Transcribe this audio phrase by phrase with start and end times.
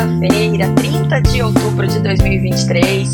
[0.00, 3.08] segunda-feira, 30 de outubro de 2023.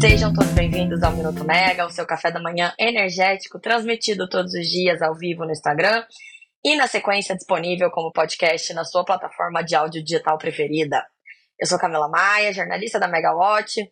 [0.00, 4.66] Sejam todos bem-vindos ao Minuto Mega, o seu café da manhã energético, transmitido todos os
[4.66, 6.04] dias ao vivo no Instagram
[6.64, 11.04] e na sequência disponível como podcast na sua plataforma de áudio digital preferida.
[11.60, 13.82] Eu sou Camila Maia, jornalista da Megawatt,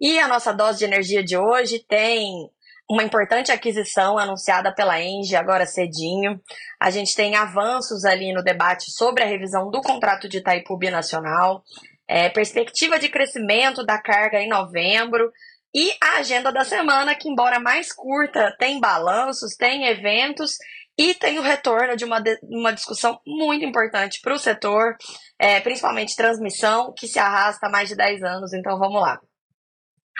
[0.00, 2.48] e a nossa dose de energia de hoje tem
[2.88, 6.40] uma importante aquisição anunciada pela Engie agora cedinho.
[6.80, 11.62] A gente tem avanços ali no debate sobre a revisão do contrato de Itaipu Binacional,
[12.06, 15.30] é, perspectiva de crescimento da carga em novembro
[15.74, 20.56] e a agenda da semana, que embora mais curta, tem balanços, tem eventos
[20.96, 24.96] e tem o retorno de uma, de, uma discussão muito importante para o setor,
[25.38, 28.52] é, principalmente transmissão, que se arrasta há mais de 10 anos.
[28.54, 29.20] Então vamos lá.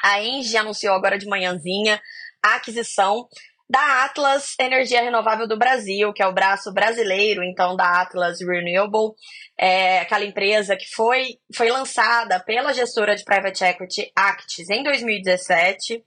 [0.05, 2.01] A Engie anunciou agora de manhãzinha
[2.43, 3.27] a aquisição
[3.69, 9.13] da Atlas Energia Renovável do Brasil, que é o braço brasileiro, então, da Atlas Renewable,
[9.59, 16.03] é aquela empresa que foi, foi lançada pela gestora de private equity Actis em 2017,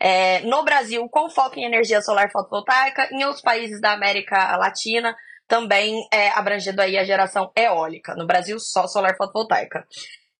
[0.00, 5.14] é, no Brasil com foco em energia solar fotovoltaica, em outros países da América Latina,
[5.46, 9.86] também é, abrangendo aí a geração eólica, no Brasil só solar fotovoltaica.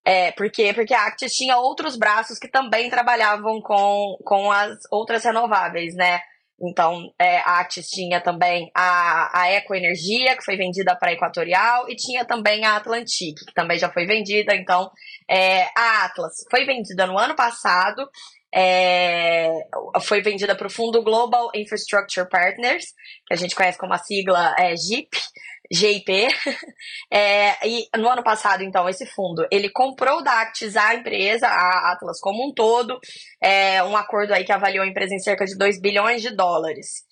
[0.05, 0.73] É, por quê?
[0.73, 6.19] Porque a Actis tinha outros braços que também trabalhavam com, com as outras renováveis, né?
[6.61, 11.89] Então, é, a Actis tinha também a, a Ecoenergia, que foi vendida para a Equatorial,
[11.89, 14.55] e tinha também a Atlantic, que também já foi vendida.
[14.55, 14.89] Então,
[15.29, 18.07] é, a Atlas foi vendida no ano passado,
[18.53, 19.49] é,
[20.03, 22.85] foi vendida para o fundo Global Infrastructure Partners,
[23.25, 25.09] que a gente conhece como a sigla é, GIP,
[25.73, 26.27] GIP.
[27.15, 31.91] É, e no ano passado, então, esse fundo, ele comprou da Actis a empresa, a
[31.91, 32.99] Atlas como um todo,
[33.39, 37.03] é, um acordo aí que avaliou a empresa em cerca de 2 bilhões de dólares.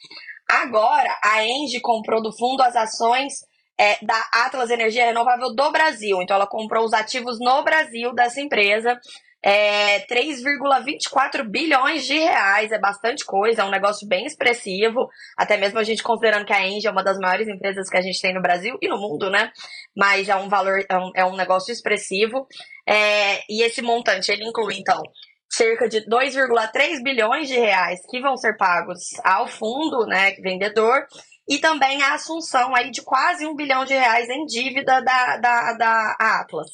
[0.50, 3.34] Agora, a Engie comprou do fundo as ações
[3.80, 6.20] é, da Atlas Energia Renovável do Brasil.
[6.22, 9.00] Então, ela comprou os ativos no Brasil dessa empresa
[9.44, 15.07] é, 3,24 bilhões de reais, é bastante coisa, é um negócio bem expressivo,
[15.38, 18.01] até mesmo a gente considerando que a Engie é uma das maiores empresas que a
[18.01, 19.51] gente tem no Brasil e no mundo, né?
[19.96, 22.47] Mas é um valor, é um, é um negócio expressivo.
[22.88, 25.01] É, e esse montante, ele inclui, então,
[25.50, 31.06] cerca de 2,3 bilhões de reais que vão ser pagos ao fundo, né, vendedor,
[31.47, 35.74] e também a assunção aí de quase um bilhão de reais em dívida da, da,
[35.74, 36.69] da Atlas.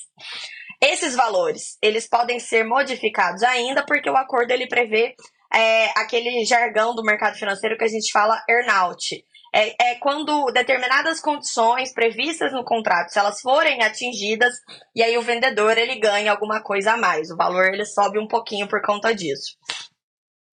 [0.81, 5.15] Esses valores, eles podem ser modificados ainda porque o acordo ele prevê
[5.53, 9.23] é, aquele jargão do mercado financeiro que a gente fala earnout.
[9.53, 14.53] É, é quando determinadas condições previstas no contrato, se elas forem atingidas,
[14.95, 17.31] e aí o vendedor ele ganha alguma coisa a mais.
[17.31, 19.57] O valor ele sobe um pouquinho por conta disso.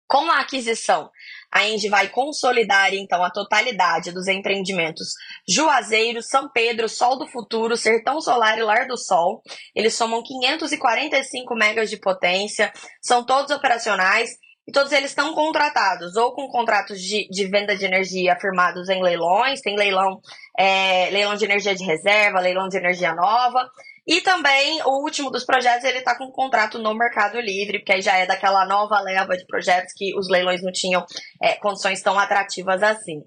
[0.08, 1.10] Com a aquisição
[1.54, 5.14] a Engie vai consolidar então a totalidade dos empreendimentos
[5.48, 9.40] Juazeiro, São Pedro, Sol do Futuro, Sertão Solar e Lar do Sol.
[9.72, 14.30] Eles somam 545 megas de potência, são todos operacionais
[14.66, 19.02] e todos eles estão contratados, ou com contratos de, de venda de energia firmados em
[19.02, 20.20] leilões, tem leilão,
[20.58, 23.70] é, leilão de energia de reserva, leilão de energia nova,
[24.06, 27.92] e também o último dos projetos, ele está com um contrato no Mercado Livre, porque
[27.92, 31.04] aí já é daquela nova leva de projetos que os leilões não tinham
[31.42, 33.22] é, condições tão atrativas assim.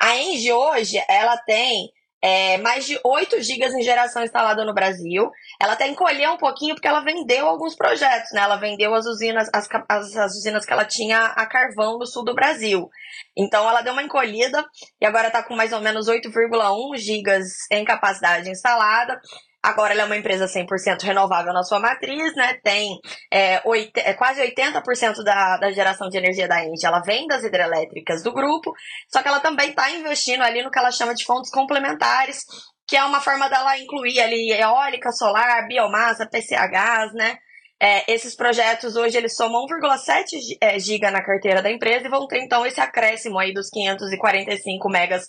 [0.00, 1.90] A Engie hoje, ela tem
[2.24, 5.30] é, mais de 8 gigas em geração instalada no Brasil.
[5.60, 8.40] Ela até encolheu um pouquinho porque ela vendeu alguns projetos, né?
[8.40, 12.24] Ela vendeu as usinas, as, as, as usinas que ela tinha a carvão no sul
[12.24, 12.88] do Brasil.
[13.36, 14.64] Então ela deu uma encolhida
[14.98, 19.20] e agora está com mais ou menos 8,1 gigas em capacidade instalada.
[19.64, 22.52] Agora ela é uma empresa 100% renovável na sua matriz, né?
[22.62, 22.98] Tem
[23.32, 23.62] é,
[23.96, 26.88] é, quase 80% da, da geração de energia da Índia.
[26.88, 28.74] Ela vem das hidrelétricas do grupo,
[29.08, 32.44] só que ela também está investindo ali no que ela chama de fontes complementares,
[32.86, 37.38] que é uma forma dela incluir ali eólica, solar, biomassa, PCHs, né?
[37.84, 42.26] É, esses projetos hoje eles somam 1,7 é, giga na carteira da empresa e vão
[42.26, 45.28] ter então esse acréscimo aí dos 545 megas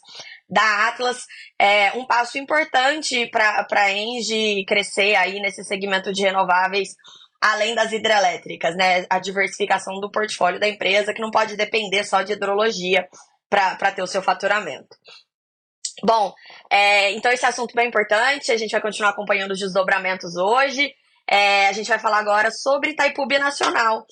[0.50, 1.26] da Atlas.
[1.60, 6.96] É um passo importante para a Engie crescer aí nesse segmento de renováveis,
[7.42, 9.06] além das hidrelétricas, né?
[9.10, 13.06] A diversificação do portfólio da empresa, que não pode depender só de hidrologia
[13.50, 14.96] para ter o seu faturamento.
[16.06, 16.34] Bom,
[16.72, 20.94] é, então esse assunto bem importante, a gente vai continuar acompanhando os desdobramentos hoje.
[21.30, 24.06] É, a gente vai falar agora sobre Itaipu Nacional.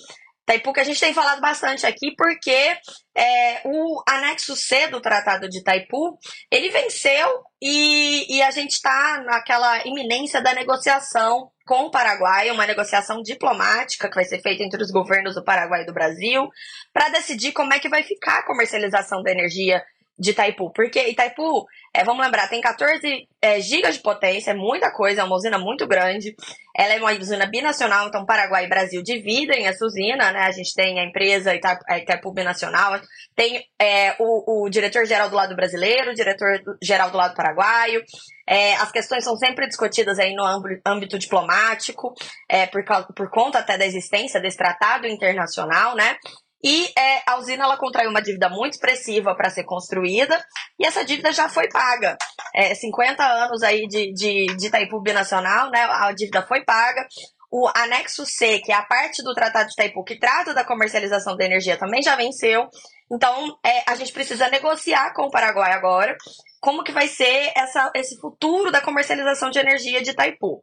[0.43, 2.75] Itaipu que a gente tem falado bastante aqui, porque
[3.15, 6.17] é, o anexo C do Tratado de Itaipu,
[6.51, 12.67] ele venceu e, e a gente está naquela iminência da negociação com o Paraguai, uma
[12.67, 16.49] negociação diplomática que vai ser feita entre os governos do Paraguai e do Brasil,
[16.91, 19.81] para decidir como é que vai ficar a comercialização da energia
[20.17, 20.71] de Itaipu.
[20.71, 25.23] Porque Itaipu, é, vamos lembrar, tem 14 é, gigas de potência, é muita coisa, é
[25.23, 26.35] uma usina muito grande.
[26.75, 30.41] Ela é uma usina binacional, então Paraguai e Brasil dividem essa usina, né?
[30.41, 32.99] A gente tem a empresa Itaipu, Itaipu Binacional,
[33.35, 38.01] tem é, o, o diretor-geral do lado brasileiro, o diretor-geral do lado paraguaio.
[38.47, 40.43] É, as questões são sempre discutidas aí no
[40.85, 42.13] âmbito diplomático,
[42.49, 42.83] é, por,
[43.15, 46.17] por conta até da existência desse tratado internacional, né?
[46.63, 50.41] E é, a usina ela contraiu uma dívida muito expressiva para ser construída
[50.79, 52.17] e essa dívida já foi paga.
[52.55, 55.83] É, 50 anos aí de, de, de Itaipu Binacional, né?
[55.83, 57.05] A dívida foi paga.
[57.51, 61.35] O anexo C, que é a parte do Tratado de Itaipu que trata da comercialização
[61.35, 62.67] da energia, também já venceu.
[63.11, 66.15] Então, é, a gente precisa negociar com o Paraguai agora
[66.61, 70.61] como que vai ser essa, esse futuro da comercialização de energia de Itaipu.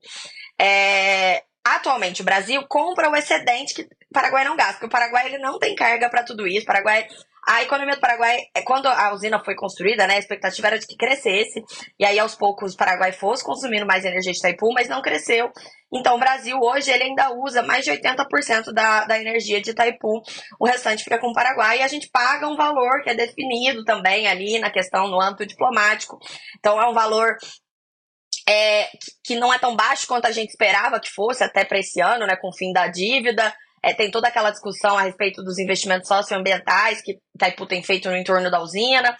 [0.58, 5.26] É, atualmente, o Brasil compra o excedente que o Paraguai não gasta, porque o Paraguai
[5.26, 6.66] ele não tem carga para tudo isso.
[6.66, 7.06] Paraguai
[7.46, 10.86] a economia do Paraguai, é, quando a usina foi construída, né, a expectativa era de
[10.86, 11.64] que crescesse,
[11.98, 15.50] e aí aos poucos o Paraguai fosse consumindo mais energia de Itaipu, mas não cresceu.
[15.92, 20.22] Então o Brasil hoje ele ainda usa mais de 80% da, da energia de Itaipu,
[20.60, 23.84] o restante fica com o Paraguai, e a gente paga um valor que é definido
[23.84, 26.18] também ali na questão no âmbito diplomático.
[26.58, 27.36] Então é um valor
[28.48, 28.88] é,
[29.24, 32.26] que não é tão baixo quanto a gente esperava que fosse até para esse ano,
[32.26, 33.52] né, com o fim da dívida.
[33.82, 38.16] É, tem toda aquela discussão a respeito dos investimentos socioambientais que Itaipu tem feito no
[38.16, 39.16] entorno da usina.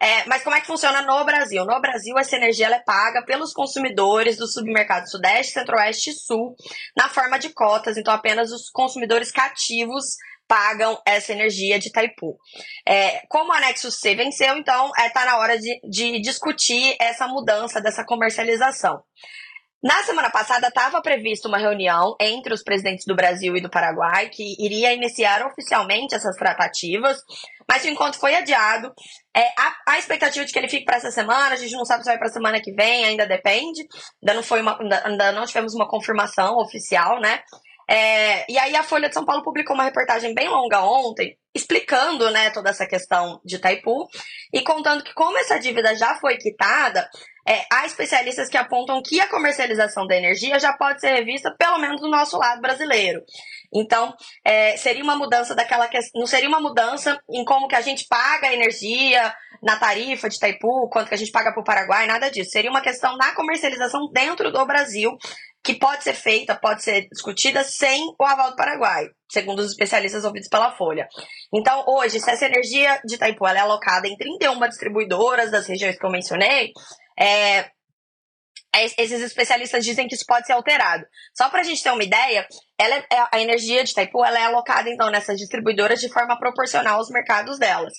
[0.00, 1.64] É, mas como é que funciona no Brasil?
[1.64, 6.54] No Brasil, essa energia é paga pelos consumidores do submercado Sudeste, Centro-Oeste e Sul,
[6.96, 7.96] na forma de cotas.
[7.96, 10.04] Então, apenas os consumidores cativos
[10.48, 12.36] pagam essa energia de Itaipu.
[12.86, 16.96] É, como o anexo C venceu, então está é, tá na hora de, de discutir
[17.00, 19.02] essa mudança dessa comercialização.
[19.84, 24.30] Na semana passada estava prevista uma reunião entre os presidentes do Brasil e do Paraguai
[24.30, 27.18] que iria iniciar oficialmente essas tratativas,
[27.68, 28.90] mas o encontro foi adiado.
[29.36, 32.02] É, a, a expectativa de que ele fique para essa semana, a gente não sabe
[32.02, 33.86] se vai para a semana que vem, ainda depende.
[34.22, 37.42] Ainda não foi uma, ainda não tivemos uma confirmação oficial, né?
[37.88, 42.30] É, e aí a Folha de São Paulo publicou uma reportagem bem longa ontem, explicando
[42.30, 44.08] né, toda essa questão de Itaipu
[44.52, 47.08] e contando que como essa dívida já foi quitada,
[47.46, 51.78] é, há especialistas que apontam que a comercialização da energia já pode ser revista pelo
[51.78, 53.22] menos do nosso lado brasileiro.
[53.74, 57.80] Então, é, seria uma mudança daquela questão, não seria uma mudança em como que a
[57.80, 61.64] gente paga a energia na tarifa de Itaipu, quanto que a gente paga para o
[61.64, 62.50] Paraguai, nada disso.
[62.50, 65.10] Seria uma questão na comercialização dentro do Brasil,
[65.64, 70.24] que pode ser feita, pode ser discutida sem o aval do Paraguai, segundo os especialistas
[70.24, 71.08] ouvidos pela Folha.
[71.52, 76.04] Então, hoje, se essa energia de Itaipu é alocada em 31 distribuidoras das regiões que
[76.04, 76.70] eu mencionei,
[77.18, 77.70] é,
[78.82, 81.04] esses especialistas dizem que isso pode ser alterado.
[81.36, 82.46] Só para a gente ter uma ideia,
[82.78, 86.98] ela é, a energia de Itaipu ela é alocada então nessas distribuidoras de forma proporcional
[86.98, 87.92] aos mercados delas.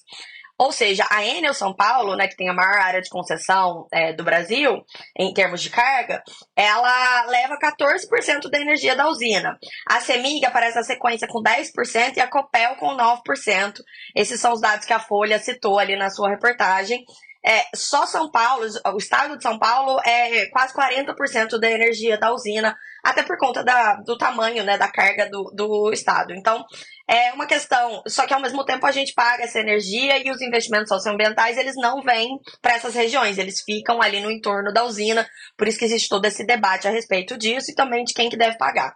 [0.58, 4.14] Ou seja, a Enel São Paulo, né, que tem a maior área de concessão é,
[4.14, 4.82] do Brasil,
[5.18, 6.24] em termos de carga,
[6.56, 9.58] ela leva 14% da energia da usina.
[9.90, 13.74] A Semig aparece na sequência com 10% e a Copel com 9%.
[14.16, 17.04] Esses são os dados que a Folha citou ali na sua reportagem.
[17.48, 22.34] É, só São Paulo, o estado de São Paulo é quase 40% da energia da
[22.34, 26.34] usina, até por conta da, do tamanho né, da carga do, do estado.
[26.34, 26.66] Então,
[27.08, 30.42] é uma questão, só que ao mesmo tempo a gente paga essa energia e os
[30.42, 35.28] investimentos socioambientais, eles não vêm para essas regiões, eles ficam ali no entorno da usina,
[35.56, 38.38] por isso que existe todo esse debate a respeito disso e também de quem que
[38.38, 38.96] deve pagar.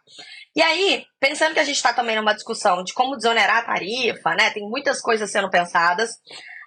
[0.55, 4.33] E aí, pensando que a gente está também numa discussão de como desonerar a tarifa,
[4.33, 6.09] né, tem muitas coisas sendo pensadas,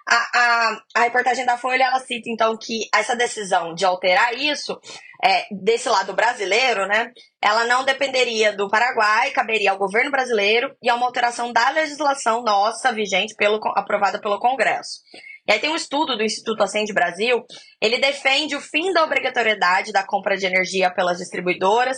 [0.07, 4.79] a, a, a reportagem da Folha ela cita então que essa decisão de alterar isso
[5.23, 10.89] é, desse lado brasileiro, né, ela não dependeria do Paraguai, caberia ao governo brasileiro e
[10.89, 14.99] a uma alteração da legislação nossa vigente pelo, aprovada pelo Congresso.
[15.47, 17.43] E aí tem um estudo do Instituto Acende Brasil,
[17.81, 21.97] ele defende o fim da obrigatoriedade da compra de energia pelas distribuidoras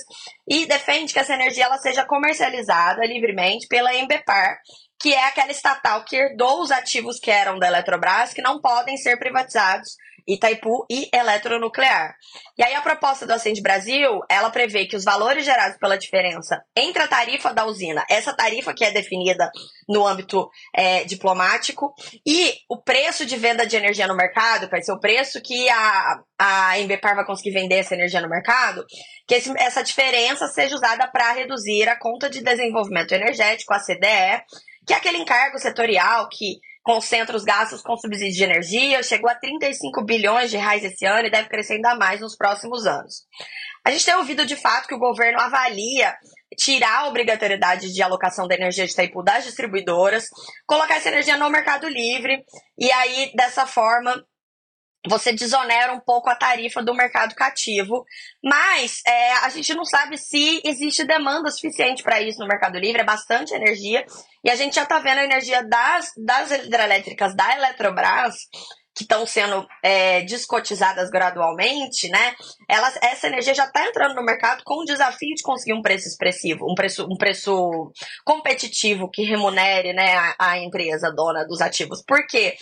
[0.50, 4.58] e defende que essa energia ela seja comercializada livremente pela Embepar,
[5.00, 8.98] que é aquela estatal que herdou os ativos que eram da Eletrobras, que não podem
[8.98, 9.96] ser privatizados,
[10.28, 12.16] Itaipu e Eletronuclear.
[12.58, 16.64] E aí a proposta do Acende Brasil, ela prevê que os valores gerados pela diferença
[16.76, 19.50] entre a tarifa da usina, essa tarifa que é definida
[19.88, 21.94] no âmbito é, diplomático,
[22.26, 25.70] e o preço de venda de energia no mercado, que vai ser o preço que
[25.70, 28.86] a, a Embepar vai conseguir vender essa energia no mercado,
[29.28, 34.44] que esse, essa diferença seja usada para reduzir a conta de desenvolvimento energético, a CDE,
[34.86, 39.34] que é aquele encargo setorial que concentra os gastos com subsídio de energia, chegou a
[39.34, 43.26] 35 bilhões de reais esse ano e deve crescer ainda mais nos próximos anos.
[43.84, 46.16] A gente tem ouvido de fato que o governo avalia
[46.56, 50.26] tirar a obrigatoriedade de alocação da energia de Itaipu das distribuidoras,
[50.68, 52.46] colocar essa energia no mercado livre
[52.78, 54.24] e aí dessa forma
[55.08, 58.06] você desonera um pouco a tarifa do mercado cativo,
[58.44, 63.02] mas é, a gente não sabe se existe demanda suficiente para isso no Mercado Livre,
[63.02, 64.06] é bastante energia,
[64.44, 68.36] e a gente já está vendo a energia das, das hidrelétricas da Eletrobras
[68.96, 72.34] que estão sendo é, descotizadas gradualmente, né?
[72.68, 76.08] Elas, essa energia já está entrando no mercado com o desafio de conseguir um preço
[76.08, 77.92] expressivo, um preço, um preço
[78.24, 82.02] competitivo que remunere né, a, a empresa dona dos ativos.
[82.08, 82.56] Por quê?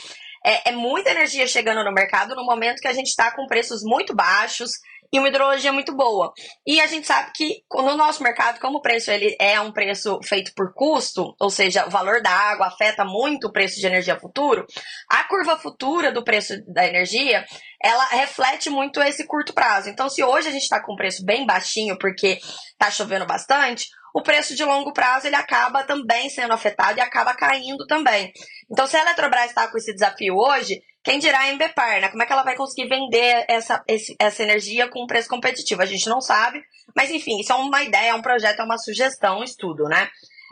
[0.46, 3.82] É, é, muita energia chegando no mercado no momento que a gente está com preços
[3.84, 4.72] muito baixos
[5.14, 6.34] e uma hidrologia muito boa.
[6.66, 10.20] E a gente sabe que no nosso mercado, como o preço ele é um preço
[10.24, 14.20] feito por custo, ou seja, o valor da água afeta muito o preço de energia
[14.20, 14.66] futuro,
[15.08, 17.46] a curva futura do preço da energia,
[17.82, 19.88] ela reflete muito esse curto prazo.
[19.88, 22.40] Então, se hoje a gente está com um preço bem baixinho porque
[22.72, 27.34] está chovendo bastante, o preço de longo prazo ele acaba também sendo afetado e acaba
[27.34, 28.32] caindo também.
[28.72, 32.10] Então, se a Eletrobras está com esse desafio hoje, quem dirá a Embepar, né?
[32.10, 35.82] Como é que ela vai conseguir vender essa, esse, essa energia com um preço competitivo?
[35.82, 36.64] A gente não sabe,
[36.96, 40.10] mas enfim, isso é uma ideia, é um projeto, é uma sugestão, um estudo, né?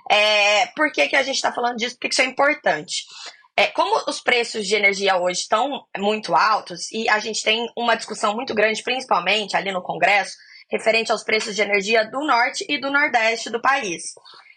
[0.10, 1.96] É, por que, que a gente está falando disso?
[1.96, 3.06] Porque isso é importante.
[3.56, 7.96] É, como os preços de energia hoje estão muito altos e a gente tem uma
[7.96, 10.36] discussão muito grande, principalmente ali no Congresso,
[10.72, 14.04] referente aos preços de energia do norte e do nordeste do país.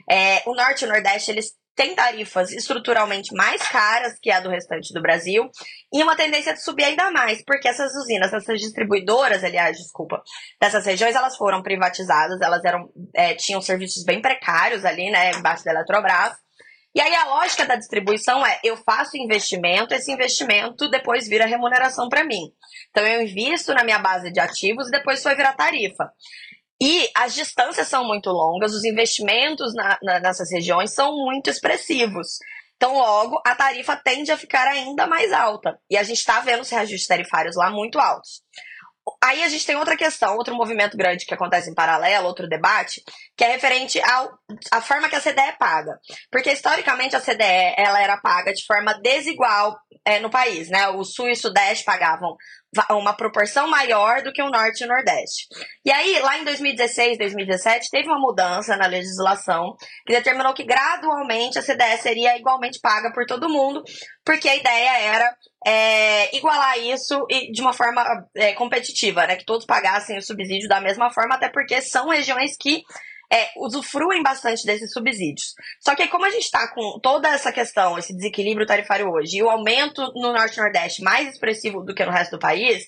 [0.08, 4.48] É, o norte e o nordeste eles têm tarifas estruturalmente mais caras que a do
[4.48, 5.50] restante do Brasil
[5.92, 10.22] e uma tendência de subir ainda mais, porque essas usinas, essas distribuidoras, aliás, desculpa,
[10.60, 15.64] dessas regiões, elas foram privatizadas, elas eram é, tinham serviços bem precários ali, né, embaixo
[15.64, 16.43] da Eletrobras.
[16.94, 22.08] E aí a lógica da distribuição é: eu faço investimento, esse investimento depois vira remuneração
[22.08, 22.52] para mim.
[22.90, 26.10] Então eu invisto na minha base de ativos e depois vai virar tarifa.
[26.80, 32.38] E as distâncias são muito longas, os investimentos na, na, nessas regiões são muito expressivos.
[32.76, 35.78] Então, logo, a tarifa tende a ficar ainda mais alta.
[35.88, 38.42] E a gente está vendo os reajustes tarifários lá muito altos.
[39.22, 43.02] Aí a gente tem outra questão, outro movimento grande que acontece em paralelo, outro debate,
[43.36, 44.00] que é referente
[44.70, 45.98] à forma que a CDE paga.
[46.30, 50.88] Porque historicamente a CDE ela era paga de forma desigual é, no país, né?
[50.88, 52.36] O Sul e o Sudeste pagavam
[52.90, 55.46] uma proporção maior do que o Norte e o Nordeste.
[55.84, 59.76] E aí, lá em 2016, 2017, teve uma mudança na legislação
[60.06, 63.82] que determinou que gradualmente a CDE seria igualmente paga por todo mundo,
[64.24, 68.04] porque a ideia era é, igualar isso e de uma forma
[68.34, 69.36] é, competitiva, né?
[69.36, 72.82] Que todos pagassem o subsídio da mesma forma, até porque são regiões que
[73.32, 75.54] é, usufruem bastante desses subsídios.
[75.80, 79.42] Só que como a gente está com toda essa questão, esse desequilíbrio tarifário hoje, e
[79.42, 82.84] o aumento no Norte e Nordeste mais expressivo do que no resto do país,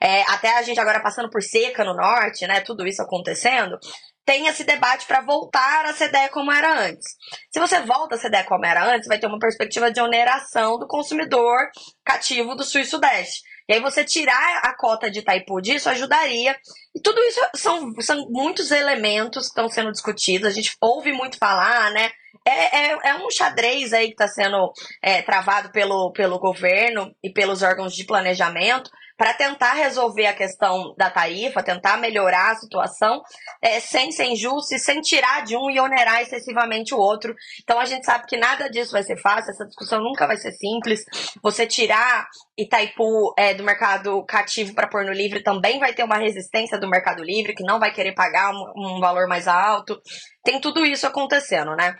[0.00, 3.78] é, até a gente agora passando por seca no Norte, né, tudo isso acontecendo,
[4.24, 7.16] tem esse debate para voltar a CDE como era antes.
[7.50, 10.86] Se você volta a CDE como era antes, vai ter uma perspectiva de oneração do
[10.86, 11.68] consumidor
[12.04, 13.42] cativo do Sul e Sudeste.
[13.70, 16.56] E aí você tirar a cota de Itaipu disso ajudaria.
[16.92, 20.48] E tudo isso são, são muitos elementos que estão sendo discutidos.
[20.48, 22.10] A gente ouve muito falar, né?
[22.44, 27.32] É, é, é um xadrez aí que está sendo é, travado pelo, pelo governo e
[27.32, 33.20] pelos órgãos de planejamento para tentar resolver a questão da tarifa, tentar melhorar a situação,
[33.60, 37.34] é, sem ser injusto e sem tirar de um e onerar excessivamente o outro.
[37.62, 40.52] Então a gente sabe que nada disso vai ser fácil, essa discussão nunca vai ser
[40.52, 41.04] simples.
[41.42, 46.16] Você tirar Itaipu é, do mercado cativo para pôr no livre também vai ter uma
[46.16, 50.00] resistência do mercado livre, que não vai querer pagar um, um valor mais alto.
[50.42, 51.94] Tem tudo isso acontecendo, né?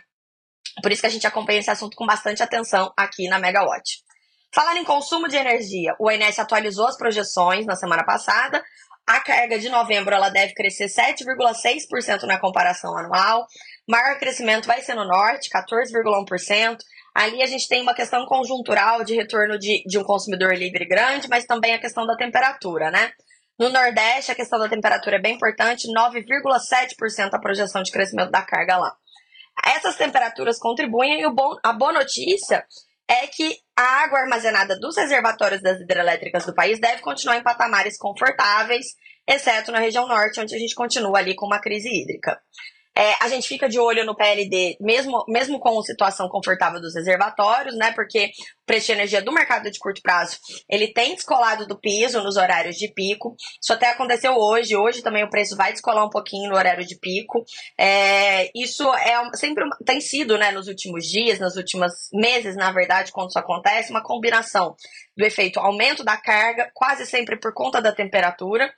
[0.81, 4.01] Por isso que a gente acompanha esse assunto com bastante atenção aqui na Megawatt.
[4.53, 8.61] Falando em consumo de energia, o INS atualizou as projeções na semana passada.
[9.07, 13.45] A carga de novembro ela deve crescer 7,6% na comparação anual.
[13.87, 16.77] Maior crescimento vai ser no norte, 14,1%.
[17.15, 21.29] Ali a gente tem uma questão conjuntural de retorno de, de um consumidor livre grande,
[21.29, 23.11] mas também a questão da temperatura, né?
[23.57, 28.41] No Nordeste, a questão da temperatura é bem importante, 9,7% a projeção de crescimento da
[28.41, 28.95] carga lá.
[29.75, 31.25] Essas temperaturas contribuem e
[31.63, 32.65] a boa notícia
[33.11, 37.97] é que a água armazenada dos reservatórios das hidrelétricas do país deve continuar em patamares
[37.97, 38.95] confortáveis,
[39.27, 42.39] exceto na região norte, onde a gente continua ali com uma crise hídrica.
[42.97, 46.93] É, a gente fica de olho no PLD, mesmo, mesmo com a situação confortável dos
[46.93, 47.91] reservatórios, né?
[47.93, 50.37] Porque o preço de energia do mercado de curto prazo
[50.69, 53.35] ele tem descolado do piso nos horários de pico.
[53.61, 54.75] Isso até aconteceu hoje.
[54.75, 57.45] Hoje também o preço vai descolar um pouquinho no horário de pico.
[57.79, 63.11] É, isso é sempre tem sido, né, nos últimos dias, nos últimos meses, na verdade,
[63.11, 64.75] quando isso acontece, uma combinação
[65.15, 68.71] do efeito aumento da carga, quase sempre por conta da temperatura,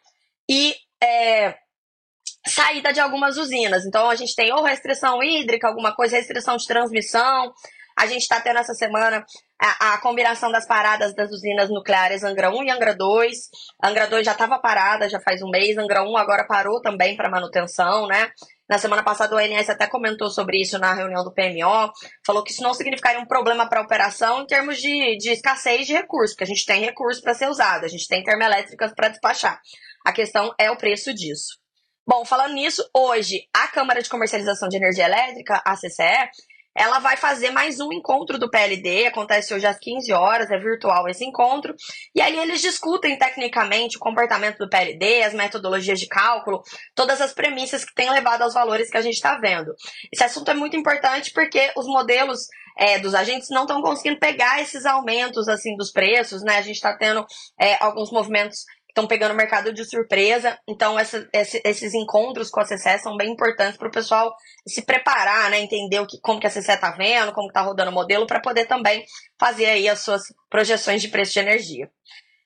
[0.50, 1.55] e é,
[2.47, 3.85] saída de algumas usinas.
[3.85, 7.53] Então a gente tem ou restrição hídrica, alguma coisa, restrição de transmissão.
[7.97, 9.23] A gente está tendo essa semana
[9.62, 13.38] a, a, combinação das paradas das usinas nucleares Angra 1 e Angra 2.
[13.83, 15.77] Angra 2 já estava parada, já faz um mês.
[15.77, 18.31] Angra 1 agora parou também para manutenção, né?
[18.67, 21.91] Na semana passada o ONS até comentou sobre isso na reunião do PMO,
[22.25, 25.85] falou que isso não significaria um problema para a operação em termos de, de escassez
[25.85, 29.09] de recursos, porque a gente tem recursos para ser usado, a gente tem termoelétricas para
[29.09, 29.59] despachar.
[30.05, 31.62] A questão é o preço disso.
[32.05, 36.29] Bom, falando nisso, hoje a Câmara de Comercialização de Energia Elétrica, a CCE,
[36.75, 41.07] ela vai fazer mais um encontro do PLD, acontece hoje às 15 horas, é virtual
[41.07, 41.74] esse encontro,
[42.13, 46.62] e aí eles discutem tecnicamente o comportamento do PLD, as metodologias de cálculo,
[46.93, 49.74] todas as premissas que têm levado aos valores que a gente está vendo.
[50.12, 54.62] Esse assunto é muito importante porque os modelos é, dos agentes não estão conseguindo pegar
[54.62, 56.57] esses aumentos assim dos preços, né?
[56.57, 57.25] A gente está tendo
[57.57, 60.57] é, alguns movimentos estão pegando o mercado de surpresa.
[60.67, 64.33] Então, essa, esse, esses encontros com a CCE são bem importantes para o pessoal
[64.67, 65.59] se preparar, né?
[65.59, 68.39] Entender o que, como que a CCE está vendo, como está rodando o modelo, para
[68.39, 69.03] poder também
[69.39, 71.89] fazer aí as suas projeções de preço de energia.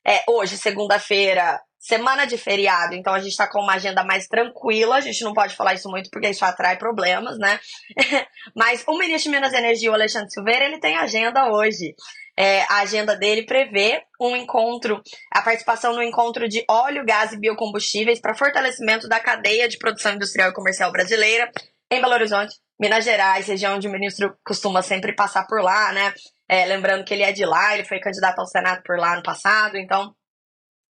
[0.06, 4.96] É, hoje, segunda-feira, semana de feriado, então a gente está com uma agenda mais tranquila.
[4.96, 7.60] A gente não pode falar isso muito porque isso atrai problemas, né?
[8.56, 11.94] Mas o ministro de Minas e Energia, o Alexandre Silveira, ele tem agenda hoje
[12.38, 15.02] é, a agenda dele prevê um encontro,
[15.34, 20.14] a participação no encontro de óleo, gás e biocombustíveis para fortalecimento da cadeia de produção
[20.14, 21.50] industrial e comercial brasileira
[21.90, 26.14] em Belo Horizonte, Minas Gerais, região onde o ministro costuma sempre passar por lá, né?
[26.48, 29.24] É, lembrando que ele é de lá, ele foi candidato ao Senado por lá no
[29.24, 30.14] passado, então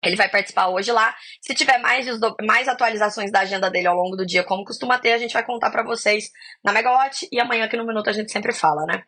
[0.03, 1.15] ele vai participar hoje lá.
[1.41, 2.05] Se tiver mais,
[2.41, 5.43] mais atualizações da agenda dele ao longo do dia, como costuma ter, a gente vai
[5.43, 6.29] contar para vocês
[6.63, 9.03] na Megawatt e amanhã aqui no Minuto a gente sempre fala, né?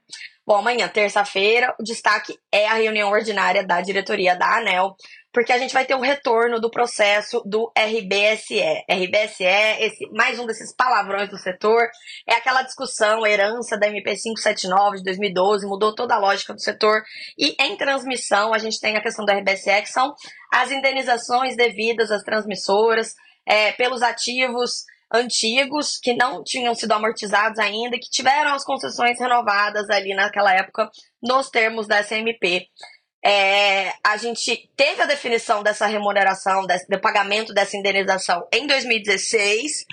[0.46, 4.96] Bom, amanhã, terça-feira, o destaque é a reunião ordinária da diretoria da ANEL,
[5.32, 8.62] porque a gente vai ter o retorno do processo do RBSE.
[8.90, 9.46] RBSE,
[9.80, 11.88] esse, mais um desses palavrões do setor,
[12.28, 17.04] é aquela discussão, herança da MP 579 de 2012, mudou toda a lógica do setor.
[17.38, 20.14] E em transmissão, a gente tem a questão do RBSE, que são
[20.52, 23.14] as indenizações devidas às transmissoras
[23.46, 29.90] é, pelos ativos antigos que não tinham sido amortizados ainda, que tiveram as concessões renovadas
[29.90, 30.90] ali naquela época
[31.22, 32.68] nos termos da SMP.
[33.24, 39.86] É, a gente teve a definição dessa remuneração, desse, do pagamento dessa indenização em 2016.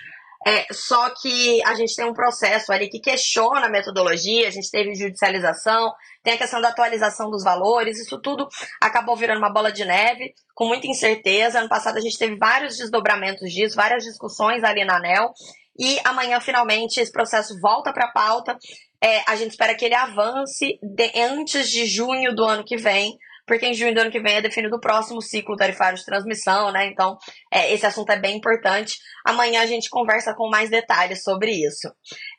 [0.46, 4.70] É, só que a gente tem um processo ali que questiona a metodologia, a gente
[4.70, 8.46] teve judicialização, tem a questão da atualização dos valores, isso tudo
[8.80, 11.58] acabou virando uma bola de neve, com muita incerteza.
[11.58, 15.32] Ano passado a gente teve vários desdobramentos disso, várias discussões ali na ANEL,
[15.76, 18.56] e amanhã finalmente esse processo volta para a pauta.
[19.02, 23.16] É, a gente espera que ele avance de, antes de junho do ano que vem,
[23.46, 26.72] porque em junho do ano que vem é definido o próximo ciclo tarifário de transmissão,
[26.72, 26.87] né?
[26.87, 27.16] Então,
[27.52, 28.98] é, esse assunto é bem importante.
[29.24, 31.88] Amanhã a gente conversa com mais detalhes sobre isso.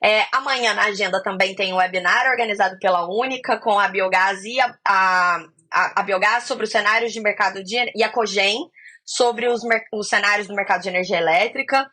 [0.03, 4.59] É, amanhã na agenda também tem um webinar organizado pela Única com a Biogás e
[4.59, 5.37] a, a,
[5.71, 8.69] a, a Biogás sobre os cenários de mercado de e a Cogen
[9.05, 9.61] sobre os,
[9.93, 11.89] os cenários do mercado de energia elétrica.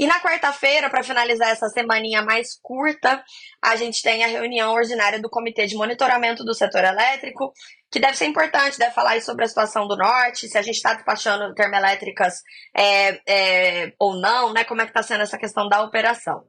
[0.00, 3.22] E na quarta-feira, para finalizar essa semaninha mais curta,
[3.60, 7.52] a gente tem a reunião ordinária do Comitê de Monitoramento do Setor Elétrico,
[7.92, 10.94] que deve ser importante, deve falar sobre a situação do norte, se a gente está
[10.94, 12.36] despachando termoelétricas
[12.74, 14.64] é, é, ou não, né?
[14.64, 16.44] Como é que está sendo essa questão da operação.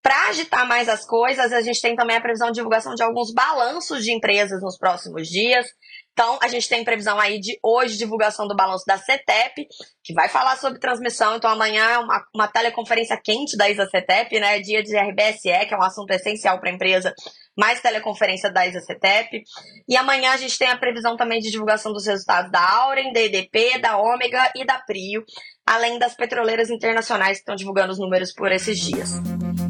[0.00, 3.34] Para agitar mais as coisas, a gente tem também a previsão de divulgação de alguns
[3.34, 5.66] balanços de empresas nos próximos dias.
[6.12, 9.66] Então, a gente tem previsão aí de hoje divulgação do balanço da CETEP,
[10.04, 11.36] que vai falar sobre transmissão.
[11.36, 14.60] Então, amanhã é uma, uma teleconferência quente da ISA CETEP, né?
[14.60, 17.14] Dia de RBSE, que é um assunto essencial para a empresa,
[17.56, 19.42] mais teleconferência da ISA CETEP.
[19.88, 23.20] E amanhã a gente tem a previsão também de divulgação dos resultados da Auren, da
[23.20, 25.24] EDP, da Ômega e da Prio,
[25.66, 29.12] além das petroleiras internacionais que estão divulgando os números por esses dias.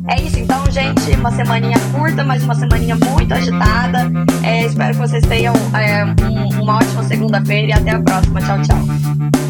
[0.09, 1.11] É isso então, gente.
[1.13, 4.11] Uma semaninha curta, mas uma semaninha muito agitada.
[4.43, 8.41] É, espero que vocês tenham é, um, uma ótima segunda-feira e até a próxima.
[8.41, 9.42] Tchau, tchau.